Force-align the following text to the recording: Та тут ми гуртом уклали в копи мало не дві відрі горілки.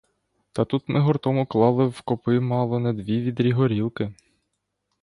Та 0.51 0.65
тут 0.65 0.89
ми 0.89 0.99
гуртом 0.99 1.37
уклали 1.37 1.87
в 1.87 2.01
копи 2.01 2.39
мало 2.39 2.79
не 2.79 2.93
дві 2.93 3.21
відрі 3.21 3.51
горілки. 3.51 4.13